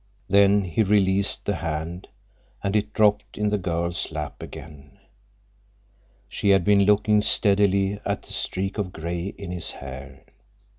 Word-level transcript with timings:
Then 0.27 0.63
he 0.63 0.81
released 0.81 1.45
the 1.45 1.57
hand, 1.57 2.07
and 2.63 2.75
it 2.75 2.91
dropped 2.91 3.37
in 3.37 3.49
the 3.49 3.59
girl's 3.59 4.11
lap 4.11 4.41
again. 4.41 4.97
She 6.27 6.49
had 6.49 6.65
been 6.65 6.85
looking 6.85 7.21
steadily 7.21 7.99
at 8.03 8.23
the 8.23 8.33
streak 8.33 8.79
of 8.79 8.91
gray 8.93 9.27
in 9.37 9.51
his 9.51 9.73
hair. 9.73 10.25